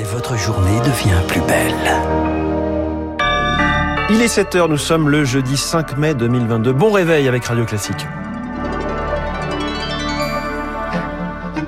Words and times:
et 0.00 0.04
votre 0.04 0.36
journée 0.36 0.78
devient 0.78 1.20
plus 1.28 1.42
belle. 1.42 1.74
Il 4.08 4.22
est 4.22 4.34
7h, 4.34 4.68
nous 4.68 4.78
sommes 4.78 5.10
le 5.10 5.24
jeudi 5.24 5.56
5 5.56 5.98
mai 5.98 6.14
2022. 6.14 6.72
Bon 6.72 6.90
réveil 6.90 7.28
avec 7.28 7.44
Radio 7.44 7.66
Classique. 7.66 8.06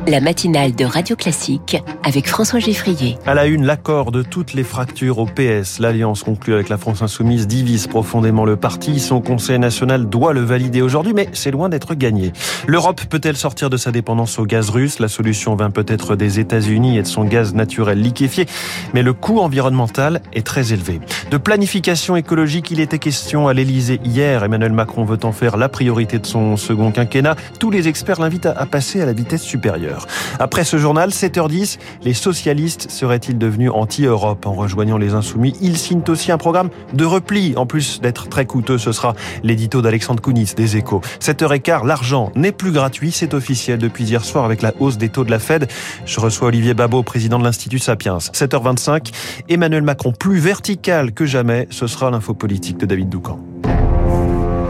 La 0.09 0.21
matinale 0.21 0.75
de 0.75 0.85
Radio 0.85 1.14
Classique 1.17 1.77
avec 2.03 2.29
François 2.29 2.59
Geffrier. 2.59 3.17
À 3.27 3.35
la 3.35 3.46
une, 3.46 3.64
l'accord 3.64 4.11
de 4.11 4.23
toutes 4.23 4.53
les 4.55 4.64
fractures 4.64 5.18
au 5.18 5.27
PS. 5.27 5.79
L'alliance 5.79 6.23
conclue 6.23 6.55
avec 6.55 6.68
la 6.68 6.77
France 6.77 7.03
Insoumise 7.03 7.46
divise 7.46 7.86
profondément 7.86 8.45
le 8.45 8.57
parti. 8.57 8.99
Son 8.99 9.21
Conseil 9.21 9.59
national 9.59 10.09
doit 10.09 10.32
le 10.32 10.41
valider 10.41 10.82
aujourd'hui, 10.82 11.12
mais 11.14 11.29
c'est 11.32 11.50
loin 11.50 11.68
d'être 11.68 11.95
gagné. 11.95 12.32
L'Europe 12.67 13.03
peut-elle 13.09 13.36
sortir 13.36 13.71
de 13.71 13.77
sa 13.77 13.93
dépendance 13.93 14.39
au 14.39 14.45
gaz 14.45 14.71
russe? 14.71 14.99
La 14.99 15.09
solution 15.09 15.54
vient 15.54 15.71
peut-être 15.71 16.16
des 16.16 16.41
États-Unis 16.41 16.98
et 16.98 17.03
de 17.03 17.07
son 17.07 17.25
gaz 17.25 17.55
naturel 17.55 18.00
liquéfié, 18.00 18.46
mais 18.95 19.03
le 19.03 19.12
coût 19.12 19.39
environnemental 19.39 20.21
est 20.32 20.46
très 20.46 20.73
élevé. 20.73 21.00
De 21.31 21.37
planification 21.37 22.17
écologique, 22.17 22.71
il 22.71 22.81
était 22.81 22.98
question 22.98 23.46
à 23.46 23.54
l'Elysée 23.54 24.00
hier. 24.04 24.43
Emmanuel 24.43 24.73
Macron 24.73 25.04
veut 25.04 25.21
en 25.23 25.32
faire 25.32 25.57
la 25.57 25.68
priorité 25.68 26.18
de 26.18 26.26
son 26.26 26.57
second 26.57 26.90
quinquennat. 26.90 27.37
Tous 27.59 27.71
les 27.71 27.89
experts 27.89 28.21
l'invitent 28.21 28.46
à 28.46 28.67
passer 28.67 29.00
à 29.00 29.07
la 29.07 29.12
vitesse 29.12 29.43
supérieure. 29.43 29.92
Après 30.39 30.64
ce 30.64 30.77
journal, 30.77 31.11
7h10, 31.11 31.79
les 32.03 32.14
socialistes 32.14 32.91
seraient-ils 32.91 33.39
devenus 33.39 33.70
anti-Europe 33.73 34.47
en 34.47 34.53
rejoignant 34.53 34.98
les 34.98 35.15
Insoumis? 35.15 35.55
Ils 35.61 35.77
signent 35.77 36.03
aussi 36.09 36.33
un 36.33 36.39
programme 36.39 36.70
de 36.92 37.05
repli. 37.05 37.55
En 37.56 37.67
plus 37.67 38.01
d'être 38.01 38.28
très 38.28 38.47
coûteux, 38.47 38.78
ce 38.78 38.92
sera 38.92 39.15
l'édito 39.42 39.83
d'Alexandre 39.83 40.20
Kounitz 40.20 40.55
des 40.55 40.77
Échos. 40.77 41.01
7h15, 41.20 41.87
l'argent 41.87 42.33
n'est 42.34 42.53
plus 42.53 42.73
gratuit, 42.73 43.12
c'est 43.12 43.34
officiel 43.34 43.78
depuis 43.78 44.05
hier 44.05 44.25
soir 44.25 44.45
avec 44.45 44.62
la 44.62 44.73
hausse 44.81 44.98
des 44.98 45.09
taux 45.09 45.25
de 45.25 45.31
la 45.31 45.39
Fed. 45.39 45.69
Je 46.06 46.20
reçois 46.20 46.48
Olivier 46.48 46.75
Babot, 46.75 47.03
président 47.03 47.39
de 47.39 47.45
l'Institut 47.45 47.79
Sapiens. 47.79 48.19
7h25, 48.19 49.12
Emmanuel 49.48 49.83
Macron 49.83 50.12
plus 50.12 50.39
vertical 50.39 51.12
que 51.12 51.27
jamais, 51.27 51.67
ce 51.71 51.87
sera 51.87 52.11
l'info 52.11 52.34
politique 52.34 52.79
de 52.79 52.87
David 52.87 53.09
Doucan. 53.09 53.39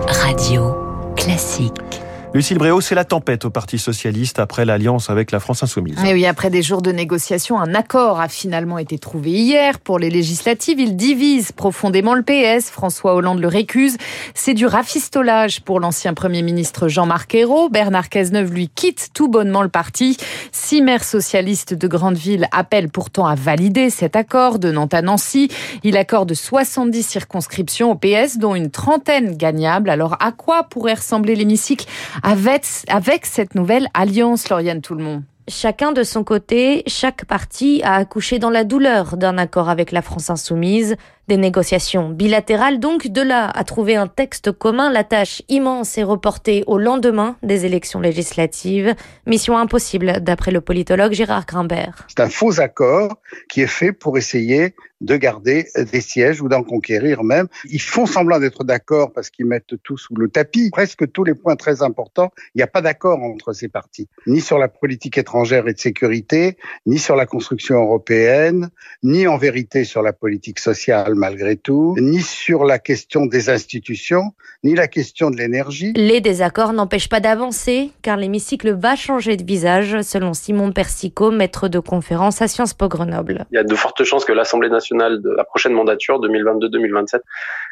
Radio 0.08 0.74
classique. 1.16 1.91
Lucille 2.34 2.56
Bréau, 2.56 2.80
c'est 2.80 2.94
la 2.94 3.04
tempête 3.04 3.44
au 3.44 3.50
Parti 3.50 3.78
Socialiste 3.78 4.38
après 4.38 4.64
l'alliance 4.64 5.10
avec 5.10 5.32
la 5.32 5.38
France 5.38 5.62
Insoumise. 5.62 5.98
Et 6.02 6.14
oui, 6.14 6.24
après 6.24 6.48
des 6.48 6.62
jours 6.62 6.80
de 6.80 6.90
négociations, 6.90 7.58
un 7.58 7.74
accord 7.74 8.20
a 8.20 8.28
finalement 8.28 8.78
été 8.78 8.98
trouvé 8.98 9.32
hier 9.32 9.78
pour 9.78 9.98
les 9.98 10.08
législatives. 10.08 10.80
Il 10.80 10.96
divise 10.96 11.52
profondément 11.52 12.14
le 12.14 12.22
PS. 12.22 12.70
François 12.70 13.14
Hollande 13.14 13.38
le 13.38 13.48
récuse. 13.48 13.98
C'est 14.32 14.54
du 14.54 14.64
rafistolage 14.64 15.60
pour 15.60 15.78
l'ancien 15.78 16.14
Premier 16.14 16.40
ministre 16.40 16.88
Jean-Marc 16.88 17.34
Ayrault. 17.34 17.68
Bernard 17.68 18.08
Cazeneuve, 18.08 18.50
lui, 18.50 18.70
quitte 18.74 19.10
tout 19.12 19.28
bonnement 19.28 19.62
le 19.62 19.68
parti. 19.68 20.16
Six 20.52 20.80
maires 20.80 21.04
socialistes 21.04 21.74
de 21.74 21.86
grande 21.86 22.16
ville 22.16 22.48
appellent 22.50 22.88
pourtant 22.88 23.26
à 23.26 23.34
valider 23.34 23.90
cet 23.90 24.16
accord 24.16 24.58
de 24.58 24.72
Nantes 24.72 24.94
à 24.94 25.02
Nancy. 25.02 25.50
Il 25.82 25.98
accorde 25.98 26.32
70 26.32 27.02
circonscriptions 27.02 27.90
au 27.90 27.94
PS, 27.94 28.38
dont 28.38 28.54
une 28.54 28.70
trentaine 28.70 29.36
gagnables. 29.36 29.90
Alors, 29.90 30.16
à 30.18 30.32
quoi 30.32 30.62
pourrait 30.62 30.94
ressembler 30.94 31.36
l'hémicycle 31.36 31.84
avec, 32.22 33.26
cette 33.26 33.54
nouvelle 33.54 33.88
alliance, 33.94 34.48
Lauriane 34.48 34.80
Tout-le-Monde 34.80 35.22
Chacun 35.48 35.90
de 35.90 36.04
son 36.04 36.22
côté, 36.22 36.84
chaque 36.86 37.24
parti 37.24 37.82
a 37.82 37.94
accouché 37.94 38.38
dans 38.38 38.50
la 38.50 38.62
douleur 38.62 39.16
d'un 39.16 39.38
accord 39.38 39.68
avec 39.68 39.90
la 39.90 40.00
France 40.00 40.30
insoumise, 40.30 40.96
des 41.28 41.36
négociations 41.36 42.08
bilatérales 42.08 42.80
donc, 42.80 43.08
de 43.08 43.22
là 43.22 43.48
à 43.48 43.64
trouver 43.64 43.96
un 43.96 44.06
texte 44.06 44.52
commun, 44.52 44.90
la 44.90 45.04
tâche 45.04 45.42
immense 45.48 45.96
est 45.98 46.02
reportée 46.02 46.64
au 46.66 46.78
lendemain 46.78 47.36
des 47.42 47.64
élections 47.64 48.00
législatives, 48.00 48.94
mission 49.26 49.56
impossible 49.56 50.20
d'après 50.20 50.50
le 50.50 50.60
politologue 50.60 51.12
Gérard 51.12 51.46
Grimbert. 51.46 52.06
C'est 52.08 52.20
un 52.20 52.28
faux 52.28 52.60
accord 52.60 53.16
qui 53.48 53.62
est 53.62 53.66
fait 53.66 53.92
pour 53.92 54.18
essayer 54.18 54.74
de 55.02 55.16
garder 55.16 55.66
des 55.90 56.00
sièges 56.00 56.40
ou 56.40 56.48
d'en 56.48 56.62
conquérir 56.62 57.24
même. 57.24 57.48
Ils 57.64 57.80
font 57.80 58.06
semblant 58.06 58.38
d'être 58.38 58.64
d'accord 58.64 59.12
parce 59.12 59.30
qu'ils 59.30 59.46
mettent 59.46 59.74
tout 59.82 59.98
sous 59.98 60.14
le 60.14 60.28
tapis. 60.28 60.70
Presque 60.70 61.10
tous 61.10 61.24
les 61.24 61.34
points 61.34 61.56
très 61.56 61.82
importants, 61.82 62.30
il 62.54 62.58
n'y 62.58 62.62
a 62.62 62.68
pas 62.68 62.82
d'accord 62.82 63.20
entre 63.20 63.52
ces 63.52 63.68
partis, 63.68 64.08
ni 64.26 64.40
sur 64.40 64.58
la 64.58 64.68
politique 64.68 65.18
étrangère 65.18 65.66
et 65.68 65.74
de 65.74 65.78
sécurité, 65.78 66.56
ni 66.86 66.98
sur 66.98 67.16
la 67.16 67.26
construction 67.26 67.76
européenne, 67.82 68.70
ni 69.02 69.26
en 69.26 69.36
vérité 69.36 69.84
sur 69.84 70.02
la 70.02 70.12
politique 70.12 70.60
sociale 70.60 71.11
malgré 71.14 71.56
tout, 71.56 71.94
ni 71.98 72.20
sur 72.20 72.64
la 72.64 72.78
question 72.78 73.26
des 73.26 73.50
institutions, 73.50 74.32
ni 74.64 74.74
la 74.74 74.88
question 74.88 75.30
de 75.30 75.36
l'énergie. 75.36 75.92
Les 75.94 76.20
désaccords 76.20 76.72
n'empêchent 76.72 77.08
pas 77.08 77.20
d'avancer, 77.20 77.90
car 78.02 78.16
l'hémicycle 78.16 78.72
va 78.72 78.96
changer 78.96 79.36
de 79.36 79.44
visage, 79.44 80.02
selon 80.02 80.34
Simon 80.34 80.72
Persico, 80.72 81.30
maître 81.30 81.68
de 81.68 81.78
conférence 81.78 82.42
à 82.42 82.48
Sciences 82.48 82.74
Po 82.74 82.88
Grenoble. 82.88 83.46
Il 83.50 83.56
y 83.56 83.58
a 83.58 83.64
de 83.64 83.74
fortes 83.74 84.04
chances 84.04 84.24
que 84.24 84.32
l'Assemblée 84.32 84.70
nationale 84.70 85.20
de 85.20 85.30
la 85.30 85.44
prochaine 85.44 85.72
mandature 85.72 86.20
2022-2027, 86.20 87.20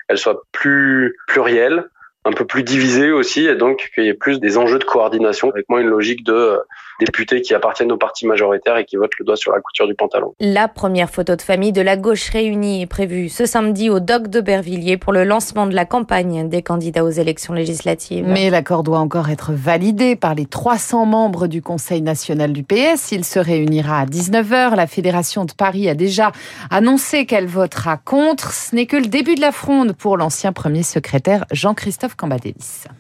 elle 0.08 0.18
soit 0.18 0.42
plus 0.52 1.16
plurielle, 1.26 1.84
un 2.24 2.32
peu 2.32 2.44
plus 2.44 2.62
divisée 2.62 3.12
aussi, 3.12 3.46
et 3.46 3.54
donc 3.54 3.90
qu'il 3.94 4.04
y 4.04 4.08
ait 4.08 4.14
plus 4.14 4.40
des 4.40 4.58
enjeux 4.58 4.78
de 4.78 4.84
coordination, 4.84 5.50
avec 5.50 5.68
moins 5.70 5.80
une 5.80 5.88
logique 5.88 6.22
de 6.24 6.34
euh, 6.34 6.58
députés 7.00 7.40
qui 7.40 7.54
appartiennent 7.54 7.92
au 7.92 7.96
parti 7.96 8.26
majoritaire 8.26 8.76
et 8.76 8.84
qui 8.84 8.96
votent 8.96 9.18
le 9.18 9.24
doigt 9.24 9.36
sur 9.36 9.52
la 9.52 9.60
couture 9.60 9.86
du 9.86 9.94
pantalon. 9.94 10.34
La 10.38 10.68
première 10.68 11.08
photo 11.08 11.34
de 11.34 11.40
famille 11.40 11.72
de 11.72 11.80
la 11.80 11.96
gauche 11.96 12.28
réunie 12.28 12.82
est 12.82 12.86
prévue 12.86 13.30
ce 13.30 13.46
samedi 13.46 13.88
au 13.88 14.00
Doc 14.00 14.28
de 14.28 14.42
Bervilliers 14.42 14.98
pour 14.98 15.14
le 15.14 15.24
lancement 15.24 15.66
de 15.66 15.74
la 15.74 15.86
campagne 15.86 16.48
des 16.48 16.62
candidats 16.62 17.04
aux 17.04 17.10
élections 17.10 17.54
législatives. 17.54 18.26
Mais 18.28 18.50
l'accord 18.50 18.82
doit 18.82 18.98
encore 18.98 19.30
être 19.30 19.52
validé 19.52 20.14
par 20.14 20.34
les 20.34 20.44
300 20.44 21.06
membres 21.06 21.46
du 21.46 21.62
Conseil 21.62 22.02
national 22.02 22.52
du 22.52 22.62
PS. 22.62 23.12
Il 23.12 23.24
se 23.24 23.38
réunira 23.38 24.00
à 24.00 24.04
19h. 24.04 24.76
La 24.76 24.86
Fédération 24.86 25.46
de 25.46 25.52
Paris 25.52 25.88
a 25.88 25.94
déjà 25.94 26.32
annoncé 26.70 27.24
qu'elle 27.24 27.46
votera 27.46 27.96
contre. 27.96 28.52
Ce 28.52 28.74
n'est 28.74 28.86
que 28.86 28.98
le 28.98 29.06
début 29.06 29.36
de 29.36 29.40
la 29.40 29.52
fronde 29.52 29.94
pour 29.94 30.18
l'ancien 30.18 30.52
premier 30.52 30.82
secrétaire 30.82 31.46
Jean-Christophe 31.50 32.09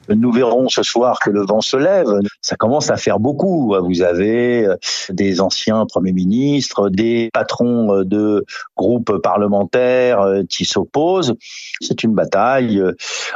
Nous 0.08 0.32
verrons 0.32 0.68
ce 0.68 0.82
soir 0.82 1.18
que 1.20 1.30
le 1.30 1.42
vent 1.42 1.60
se 1.60 1.76
lève. 1.76 2.06
Ça 2.42 2.56
commence 2.56 2.90
à 2.90 2.96
faire 2.96 3.18
beaucoup. 3.18 3.74
Vous 3.82 4.02
avez 4.02 4.66
euh, 4.66 4.76
des 5.10 5.40
anciens 5.40 5.86
premiers 5.86 6.12
ministres, 6.12 6.88
des 6.88 7.30
patrons 7.32 7.94
euh, 7.94 8.04
de 8.04 8.44
groupes 8.76 9.18
parlementaires 9.22 10.20
euh, 10.20 10.42
qui 10.48 10.64
s'opposent. 10.64 11.34
C'est 11.80 12.02
une 12.02 12.14
bataille 12.14 12.82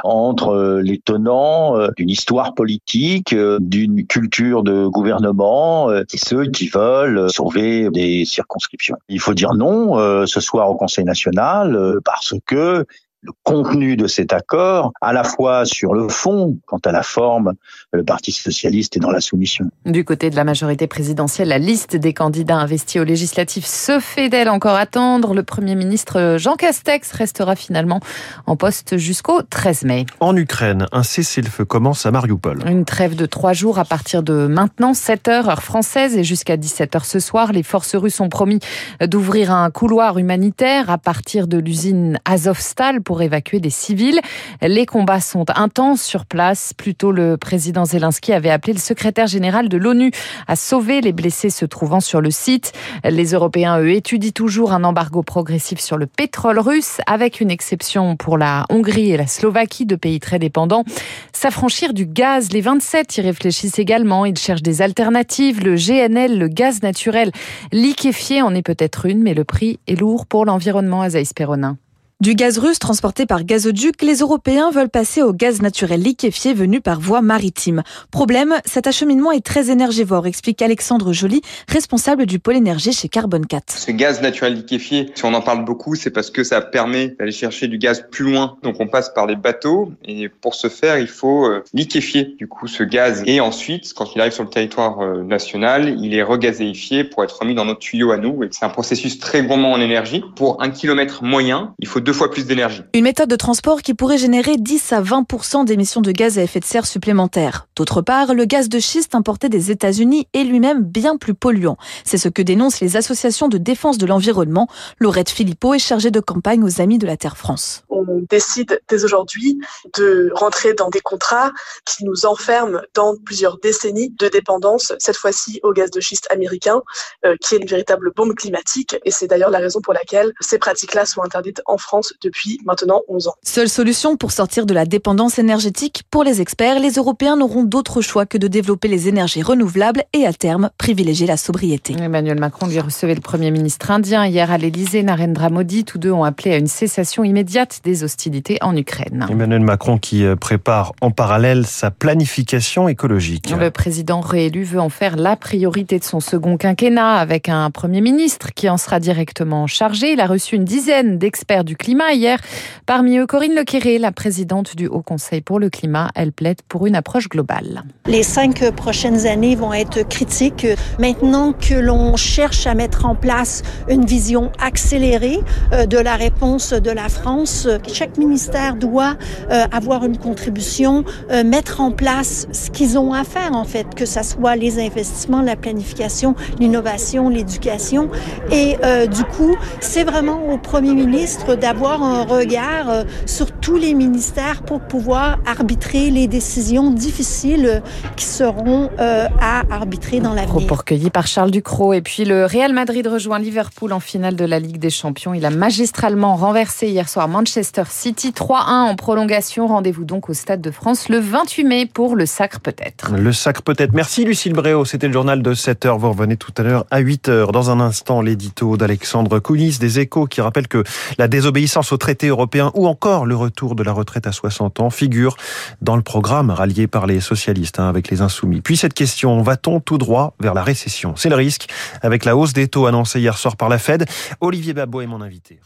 entre 0.03 0.81
les 0.83 0.99
tenants 0.99 1.77
d'une 1.97 2.11
histoire 2.11 2.55
politique, 2.55 3.35
d'une 3.35 4.06
culture 4.06 4.62
de 4.62 4.87
gouvernement 4.87 5.93
et 5.93 6.17
ceux 6.17 6.47
qui 6.47 6.69
veulent 6.69 7.31
sauver 7.31 7.89
des 7.91 8.25
circonscriptions. 8.25 8.97
Il 9.09 9.21
faut 9.21 9.35
dire 9.35 9.55
non 9.55 10.27
ce 10.27 10.41
soir 10.41 10.71
au 10.71 10.77
Conseil 10.77 11.05
national 11.05 11.99
parce 12.05 12.35
que 12.47 12.87
le 13.25 13.33
contenu 13.43 13.97
de 13.97 14.07
cet 14.07 14.33
accord, 14.33 14.93
à 15.01 15.12
la 15.12 15.25
fois 15.25 15.65
sur 15.65 15.95
le 15.95 16.09
fond, 16.09 16.59
quant 16.67 16.81
à 16.85 16.93
la 16.93 17.03
forme, 17.03 17.55
le 17.93 18.05
Parti 18.05 18.33
socialiste 18.33 18.97
est 18.97 19.01
dans 19.01 19.11
la 19.11 19.21
soumission. 19.21 19.71
Du 19.87 20.05
côté 20.05 20.29
de 20.29 20.37
la 20.37 20.45
majorité 20.45 20.87
présidentielle, 20.87 21.49
la 21.49 21.59
liste 21.59 21.97
des 21.97 22.12
candidats 22.12 22.57
investis 22.57 23.01
aux 23.01 23.05
législatives 23.05 23.65
se 23.65 23.99
fait 23.99 24.29
d'elle 24.29 24.51
encore 24.51 24.77
attendre. 24.77 25.35
Le 25.35 25.43
Premier 25.43 25.75
ministre 25.75 26.37
Jean 26.39 26.57
Castex 26.57 27.12
restera 27.12 27.57
finalement 27.57 28.01
en 28.47 28.57
poste 28.57 28.99
jusqu'au 28.99 29.41
13 29.43 29.85
mai. 29.85 30.06
En 30.21 30.37
Ukraine, 30.37 30.87
un 30.93 31.03
cessez-le-feu 31.03 31.65
commence 31.65 32.05
à 32.05 32.11
Mariupol. 32.11 32.62
Une 32.67 32.85
trêve 32.85 33.17
de 33.17 33.27
trois 33.27 33.55
jours 33.55 33.79
à 33.79 33.87
partir 33.87 34.23
de 34.23 34.47
maintenant, 34.47 34.93
7 34.93 35.29
heures 35.29 35.49
heure 35.49 35.62
française 35.62 36.17
et 36.17 36.25
jusqu'à 36.25 36.56
17 36.56 36.97
heures 36.97 37.05
ce 37.05 37.19
soir. 37.19 37.53
Les 37.53 37.62
forces 37.62 37.95
russes 37.95 38.21
ont 38.21 38.29
promis 38.29 38.59
d'ouvrir 39.01 39.51
un 39.51 39.71
couloir 39.71 40.19
humanitaire 40.19 40.91
à 40.91 40.99
partir 40.99 41.47
de 41.47 41.59
l'usine 41.59 42.19
Azovstal 42.25 43.01
pour 43.01 43.13
évacuer 43.22 43.60
des 43.60 43.70
civils. 43.70 44.20
Les 44.62 44.86
combats 44.86 45.20
sont 45.20 45.47
intenses 45.54 46.02
sur 46.02 46.26
place. 46.26 46.72
Plus 46.72 46.94
tôt, 46.94 47.12
le 47.12 47.36
président 47.36 47.84
Zelensky 47.84 48.32
avait 48.32 48.50
appelé 48.50 48.72
le 48.72 48.78
secrétaire 48.78 49.26
général 49.26 49.69
de 49.69 49.76
l'ONU 49.76 50.10
à 50.47 50.56
sauver 50.56 51.00
les 51.00 51.12
blessés 51.12 51.50
se 51.50 51.64
trouvant 51.64 52.00
sur 52.00 52.20
le 52.20 52.30
site. 52.30 52.72
Les 53.04 53.32
Européens, 53.32 53.78
eux, 53.80 53.91
étudient 53.91 54.30
toujours 54.30 54.72
un 54.72 54.84
embargo 54.84 55.22
progressif 55.22 55.81
sur 55.81 55.96
le 55.96 56.06
pétrole 56.06 56.58
russe, 56.58 56.99
avec 57.06 57.40
une 57.40 57.50
exception 57.50 58.16
pour 58.16 58.38
la 58.38 58.64
Hongrie 58.70 59.12
et 59.12 59.17
la 59.17 59.26
Slovaquie, 59.26 59.87
deux 59.87 59.96
pays 59.96 60.20
très 60.20 60.38
dépendants. 60.38 60.84
S'affranchir 61.32 61.94
du 61.94 62.06
gaz, 62.06 62.52
les 62.52 62.60
27 62.60 63.17
y 63.17 63.20
réfléchissent 63.20 63.78
également. 63.78 64.25
Ils 64.25 64.38
cherchent 64.38 64.62
des 64.62 64.82
alternatives. 64.82 65.62
Le 65.62 65.75
GNL, 65.75 66.38
le 66.38 66.49
gaz 66.49 66.82
naturel 66.82 67.31
liquéfié, 67.72 68.43
en 68.43 68.55
est 68.55 68.62
peut-être 68.62 69.06
une, 69.06 69.22
mais 69.22 69.34
le 69.34 69.44
prix 69.44 69.78
est 69.87 69.99
lourd 69.99 70.26
pour 70.26 70.44
l'environnement, 70.44 71.02
Azaïs 71.02 71.32
Perronin. 71.32 71.76
Du 72.20 72.37
gaz 72.37 72.58
russe 72.58 72.78
transporté 72.78 73.26
par 73.26 73.43
gazoduc, 73.43 74.00
les 74.00 74.19
Européens 74.19 74.70
veulent 74.70 74.88
passer 74.88 75.20
au 75.20 75.32
gaz 75.32 75.61
naturel 75.61 76.00
liquéfié 76.00 76.55
venu 76.55 76.81
par 76.81 77.00
voie 77.00 77.22
maritime. 77.22 77.82
Problème, 78.12 78.55
cet 78.64 78.87
acheminement 78.87 79.32
est 79.32 79.44
très 79.44 79.69
énergivore, 79.69 80.28
explique 80.28 80.62
Alexandre 80.62 81.12
Joly, 81.12 81.43
responsable 81.69 82.25
du 82.26 82.38
pôle 82.38 82.55
énergie 82.55 82.93
chez 82.93 83.08
Carbone 83.08 83.46
4. 83.46 83.72
Ce 83.76 83.90
gaz 83.90 84.22
naturel 84.22 84.55
liquéfié, 84.55 85.11
si 85.16 85.25
on 85.25 85.34
en 85.34 85.40
parle 85.40 85.64
beaucoup, 85.64 85.96
c'est 85.96 86.12
parce 86.12 86.31
que 86.31 86.44
ça 86.44 86.61
permet 86.61 87.08
d'aller 87.19 87.32
chercher 87.32 87.66
du 87.66 87.78
gaz 87.78 88.05
plus 88.08 88.25
loin. 88.25 88.58
Donc 88.62 88.76
on 88.78 88.87
passe 88.87 89.12
par 89.12 89.26
les 89.26 89.37
bateaux 89.37 89.93
et 90.05 90.28
pour 90.28 90.55
ce 90.55 90.69
faire, 90.69 90.99
il 90.99 91.08
faut 91.08 91.46
euh, 91.46 91.64
liquéfier 91.72 92.37
du 92.38 92.46
coup 92.46 92.69
ce 92.69 92.84
gaz. 92.84 93.25
Et 93.26 93.40
ensuite, 93.40 93.93
quand 93.93 94.14
il 94.14 94.20
arrive 94.20 94.32
sur 94.32 94.44
le 94.44 94.50
territoire 94.50 95.00
euh, 95.00 95.25
national, 95.25 95.96
il 96.00 96.14
est 96.14 96.22
regazéifié 96.22 97.02
pour 97.02 97.25
être 97.25 97.40
remis 97.40 97.56
dans 97.56 97.64
notre 97.64 97.81
tuyau 97.81 98.12
à 98.12 98.19
nous. 98.19 98.40
C'est 98.52 98.64
un 98.64 98.70
processus 98.70 99.19
très 99.19 99.43
gourmand 99.43 99.72
en 99.72 99.81
énergie. 99.81 100.22
Pour 100.37 100.62
un 100.62 100.70
kilomètre 100.70 101.25
moyen, 101.25 101.75
il 101.81 101.88
faut 101.88 102.04
deux 102.05 102.12
fois 102.12 102.31
plus 102.31 102.47
d'énergie. 102.47 102.83
Une 102.93 103.05
méthode 103.05 103.29
de 103.29 103.37
transport 103.37 103.83
qui 103.83 103.95
pourrait 103.95 104.19
générer 104.19 104.56
10 104.56 104.93
à 104.93 105.01
20 105.01 105.65
d'émissions 105.65 106.01
de 106.01 106.12
gaz 106.12 106.39
à 106.39 106.43
effet 106.43 106.61
de 106.61 106.65
serre 106.65 106.87
supplémentaires. 106.87 107.67
D'autre 107.75 108.03
part, 108.03 108.35
le 108.35 108.45
gaz 108.45 108.69
de 108.69 108.79
schiste 108.79 109.15
importé 109.15 109.49
des 109.49 109.71
États-Unis 109.71 110.29
est 110.35 110.45
lui-même 110.45 110.83
bien 110.83 111.17
plus 111.17 111.35
polluant. 111.35 111.77
C'est 112.05 112.19
ce 112.19 112.29
que 112.29 112.43
dénoncent 112.43 112.81
les 112.81 112.97
associations 112.97 113.49
de 113.49 113.59
défense 113.59 113.99
de 113.99 114.06
l'environnement. 114.06 114.69
Laurette 115.01 115.31
Philippot 115.31 115.75
est 115.75 115.79
chargée 115.79 116.11
de 116.11 116.21
campagne 116.21 116.62
aux 116.62 116.81
Amis 116.81 116.99
de 116.99 117.06
la 117.06 117.17
Terre 117.17 117.37
France. 117.37 117.83
On 117.89 118.05
décide 118.29 118.81
dès 118.89 119.05
aujourd'hui 119.05 119.59
de 119.97 120.31
rentrer 120.35 120.75
dans 120.75 120.91
des 120.91 121.01
contrats 121.01 121.53
qui 121.87 122.05
nous 122.05 122.27
enferment 122.27 122.81
dans 122.95 123.17
plusieurs 123.17 123.59
décennies 123.59 124.11
de 124.19 124.29
dépendance, 124.29 124.93
cette 124.99 125.17
fois-ci 125.17 125.61
au 125.62 125.73
gaz 125.73 125.91
de 125.91 126.01
schiste 126.01 126.27
américain, 126.31 126.83
euh, 127.25 127.35
qui 127.41 127.55
est 127.55 127.59
une 127.59 127.67
véritable 127.67 128.12
bombe 128.15 128.35
climatique. 128.35 128.97
Et 129.05 129.11
c'est 129.11 129.27
d'ailleurs 129.27 129.51
la 129.51 129.59
raison 129.59 129.81
pour 129.81 129.95
laquelle 129.95 130.33
ces 130.41 130.59
pratiques-là 130.59 131.06
sont 131.06 131.23
interdites 131.23 131.62
en 131.67 131.79
France 131.79 131.94
depuis 132.23 132.61
maintenant 132.64 133.02
11 133.08 133.29
ans. 133.29 133.35
Seule 133.43 133.69
solution 133.69 134.17
pour 134.17 134.32
sortir 134.32 134.67
de 134.67 134.75
la 134.75 134.87
dépendance 134.87 135.38
énergétique 135.38 136.02
Pour 136.11 136.25
les 136.25 136.41
experts, 136.41 136.81
les 136.81 136.93
Européens 136.93 137.37
n'auront 137.37 137.64
d'autre 137.64 138.00
choix 138.00 138.26
que 138.26 138.38
de 138.38 138.49
développer 138.49 138.88
les 138.88 139.08
énergies 139.08 139.43
renouvelables 139.43 140.05
et 140.12 140.26
à 140.26 140.32
terme 140.32 140.70
privilégier 140.79 141.26
la 141.26 141.37
sobriété. 141.37 141.94
Emmanuel 141.99 142.38
Macron 142.38 142.67
lui 142.67 142.81
recevait 142.81 143.14
le 143.14 143.20
Premier 143.20 143.50
ministre 143.50 143.91
indien 143.91 144.26
hier 144.26 144.50
à 144.50 144.58
l'Elysée, 144.58 145.02
Narendra 145.02 145.50
Modi. 145.50 145.85
Tous 145.85 145.99
deux 145.99 146.12
ont 146.12 146.25
appelé 146.25 146.52
à 146.52 146.56
une 146.56 146.67
cessation 146.67 147.25
immédiate 147.25 147.81
des 147.85 148.05
hostilités 148.05 148.58
en 148.61 148.76
Ukraine. 148.76 149.26
Emmanuel 149.29 149.61
Macron 149.61 149.99
qui 149.99 150.25
euh, 150.25 150.37
prépare 150.37 150.93
en 151.00 151.11
parallèle 151.11 151.67
sa 151.67 151.91
planification 151.91 152.88
écologique. 152.88 153.50
Le 153.58 153.70
président 153.70 154.20
réélu 154.20 154.64
veut 154.64 154.81
en 154.81 154.88
faire 154.88 155.17
la 155.17 155.37
priorité 155.37 155.99
de 155.99 156.05
son 156.05 156.20
second 156.20 156.56
quinquennat 156.56 157.14
avec 157.14 157.49
un 157.49 157.70
Premier 157.70 158.00
ministre 158.00 158.52
qui 158.55 158.69
en 158.69 158.76
sera 158.76 159.00
directement 159.00 159.67
chargé. 159.67 160.12
Il 160.12 160.20
a 160.20 160.26
reçu 160.26 160.56
une 160.56 160.64
dizaine 160.64 161.19
d'experts 161.19 161.64
du 161.64 161.76
climat 161.84 162.14
hier. 162.14 162.38
Parmi 162.86 163.19
eux, 163.19 163.26
Corinne 163.26 163.54
Lequéré, 163.54 163.98
la 163.98 164.10
présidente 164.10 164.75
du 164.75 164.86
Haut 164.86 165.02
Conseil 165.02 165.42
pour 165.42 165.58
le 165.58 165.69
climat. 165.69 166.10
Elle 166.14 166.32
plaide 166.32 166.62
pour 166.66 166.86
une 166.86 166.96
approche 166.96 167.28
globale. 167.28 167.82
Les 168.06 168.22
cinq 168.22 168.70
prochaines 168.75 169.26
années 169.26 169.54
vont 169.54 169.72
être 169.75 170.06
critiques. 170.08 170.66
Maintenant 170.98 171.52
que 171.52 171.75
l'on 171.75 172.16
cherche 172.16 172.66
à 172.66 172.75
mettre 172.75 173.04
en 173.04 173.14
place 173.14 173.62
une 173.88 174.06
vision 174.06 174.50
accélérée 174.58 175.40
euh, 175.72 175.84
de 175.84 175.98
la 175.98 176.16
réponse 176.16 176.72
de 176.72 176.90
la 176.90 177.10
France, 177.10 177.69
chaque 177.92 178.16
ministère 178.16 178.76
doit 178.76 179.16
euh, 179.50 179.64
avoir 179.70 180.04
une 180.04 180.16
contribution, 180.16 181.04
euh, 181.31 181.44
mettre 181.44 181.82
en 181.82 181.90
place 181.90 182.46
ce 182.52 182.70
qu'ils 182.70 182.98
ont 182.98 183.12
à 183.12 183.25
faire 183.25 183.52
en 183.52 183.64
fait, 183.64 183.94
que 183.94 184.06
ce 184.06 184.22
soit 184.22 184.56
les 184.56 184.78
investissements, 184.78 185.42
la 185.42 185.56
planification, 185.56 186.34
l'innovation, 186.58 187.28
l'éducation. 187.28 188.08
Et 188.50 188.76
du 189.08 189.25
coup, 189.25 189.56
c'est 189.81 190.04
vraiment 190.04 190.52
au 190.52 190.58
Premier 190.58 190.94
ministre 190.94 191.54
d'avoir 191.54 191.74
avoir 191.75 192.05
un 192.05 192.23
regard 192.23 192.88
euh, 192.88 193.03
sur 193.26 193.50
tous 193.50 193.75
les 193.75 193.94
ministères 193.94 194.62
pour 194.62 194.81
pouvoir 194.81 195.41
arbitrer 195.44 196.12
les 196.12 196.29
décisions 196.29 196.93
difficiles 196.93 197.82
qui 198.15 198.26
seront 198.26 198.91
euh, 199.00 199.26
à 199.41 199.65
arbitrer 199.75 200.21
dans 200.21 200.35
l'avenir. 200.35 200.55
Propos 200.55 200.76
recueillis 200.76 201.11
par 201.11 201.26
Charles 201.26 201.50
Ducrot. 201.50 201.93
Et 201.94 202.00
puis 202.00 202.25
le 202.25 202.47
Real 202.47 202.73
Madrid 202.73 203.05
rejoint 203.09 203.41
Liverpool 203.41 203.93
en 203.93 203.99
finale 203.99 204.37
de 204.37 204.44
la 204.44 204.61
Ligue 204.61 204.79
des 204.79 204.91
Champions. 204.91 205.35
Il 205.35 205.44
a 205.44 205.50
magistralement 205.50 206.37
renversé 206.37 206.87
hier 206.91 207.09
soir 207.09 207.26
Manchester 207.26 207.82
City 207.91 208.31
3-1 208.31 208.91
en 208.91 208.94
prolongation. 208.94 209.67
Rendez-vous 209.67 210.05
donc 210.05 210.31
au 210.31 210.32
Stade 210.32 210.61
de 210.61 210.70
France 210.70 211.09
le 211.09 211.19
28 211.19 211.65
mai 211.65 211.87
pour 211.93 212.15
le 212.15 212.25
sacre 212.25 212.61
peut-être. 212.61 213.17
Le 213.17 213.32
sacre 213.32 213.62
peut-être. 213.62 213.94
Merci 213.94 214.25
Lucille 214.25 214.53
Bréau. 214.53 214.85
C'était 214.85 215.09
le 215.09 215.12
journal 215.12 215.43
de 215.43 215.53
7h. 215.53 215.99
Vous 215.99 216.11
revenez 216.11 216.37
tout 216.37 216.53
à 216.56 216.62
l'heure 216.62 216.87
à 216.93 217.03
8h. 217.03 217.50
Dans 217.50 217.70
un 217.70 217.81
instant, 217.81 218.20
l'édito 218.20 218.77
d'Alexandre 218.77 219.41
Kounis 219.41 219.79
des 219.81 219.99
Échos 219.99 220.27
qui 220.27 220.41
rappelle 220.41 220.69
que 220.69 220.85
la 221.19 221.27
désobéissance 221.27 221.63
au 221.90 221.96
traité 221.96 222.28
européen 222.28 222.70
ou 222.75 222.87
encore 222.87 223.26
le 223.26 223.34
retour 223.34 223.75
de 223.75 223.82
la 223.82 223.93
retraite 223.93 224.26
à 224.26 224.32
60 224.32 224.81
ans 224.81 224.90
figure 224.90 225.37
dans 225.81 225.96
le 225.96 226.02
programme 226.02 226.50
rallié 226.50 226.87
par 226.87 227.06
les 227.06 227.20
socialistes 227.20 227.78
hein, 227.78 227.88
avec 227.88 228.11
les 228.11 228.20
insoumis. 228.20 228.61
Puis 228.61 228.76
cette 228.76 228.94
question, 228.94 229.43
va-t-on 229.43 229.81
tout 229.81 229.99
droit 229.99 230.34
vers 230.40 230.55
la 230.55 230.62
récession? 230.62 231.16
C'est 231.16 231.28
le 231.28 231.37
risque 231.37 231.69
avec 232.02 232.25
la 232.25 232.37
hausse 232.37 232.52
des 232.52 232.69
taux 232.69 232.87
annoncée 232.87 233.20
hier 233.20 233.37
soir 233.38 233.56
par 233.56 233.69
la 233.69 233.78
Fed. 233.78 234.06
Olivier 234.40 234.75
Babot 234.75 235.00
est 235.00 235.06
mon 235.06 235.20
invité. 235.20 235.58